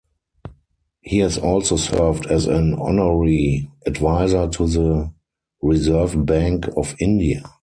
[1.01, 5.13] He has also served as an honorary advisor to the
[5.61, 7.45] Reserve Bank of India.